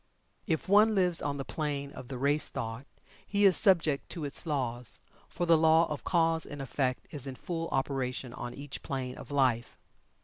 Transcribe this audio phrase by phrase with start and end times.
[0.47, 2.87] If one lives on the plane of the race thought,
[3.23, 7.35] he is subject to its laws, for the law of cause and effect is in
[7.35, 9.77] full operation on each plane of life.